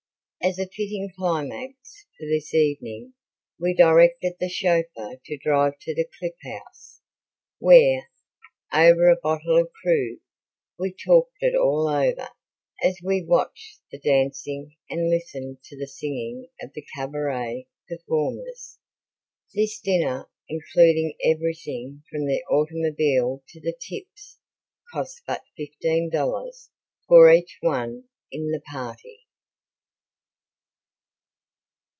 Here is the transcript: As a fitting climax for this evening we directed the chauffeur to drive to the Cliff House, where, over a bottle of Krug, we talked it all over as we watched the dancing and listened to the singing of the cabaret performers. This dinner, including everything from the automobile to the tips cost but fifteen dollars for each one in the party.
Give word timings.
As 0.43 0.57
a 0.57 0.65
fitting 0.65 1.11
climax 1.15 2.07
for 2.17 2.25
this 2.25 2.51
evening 2.55 3.13
we 3.59 3.75
directed 3.75 4.37
the 4.39 4.49
chauffeur 4.49 5.17
to 5.23 5.37
drive 5.37 5.77
to 5.81 5.93
the 5.93 6.09
Cliff 6.17 6.33
House, 6.43 6.99
where, 7.59 8.09
over 8.73 9.07
a 9.07 9.17
bottle 9.21 9.59
of 9.59 9.71
Krug, 9.71 10.17
we 10.79 10.93
talked 10.93 11.37
it 11.41 11.53
all 11.55 11.87
over 11.87 12.29
as 12.83 12.97
we 13.03 13.23
watched 13.23 13.81
the 13.91 13.99
dancing 13.99 14.75
and 14.89 15.11
listened 15.11 15.61
to 15.65 15.77
the 15.77 15.85
singing 15.85 16.49
of 16.59 16.71
the 16.73 16.87
cabaret 16.95 17.67
performers. 17.87 18.79
This 19.53 19.79
dinner, 19.79 20.27
including 20.49 21.13
everything 21.23 22.01
from 22.09 22.25
the 22.25 22.41
automobile 22.49 23.43
to 23.49 23.59
the 23.61 23.75
tips 23.79 24.39
cost 24.91 25.21
but 25.27 25.43
fifteen 25.55 26.09
dollars 26.09 26.71
for 27.07 27.31
each 27.31 27.59
one 27.61 28.05
in 28.31 28.49
the 28.49 28.61
party. 28.61 29.27